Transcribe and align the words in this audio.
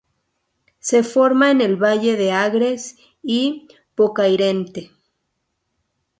Se 0.79 1.03
forma 1.03 1.51
en 1.51 1.61
el 1.61 1.75
valle 1.75 2.17
de 2.17 2.31
Agres 2.31 2.95
y 3.21 3.67
Bocairente. 3.95 4.89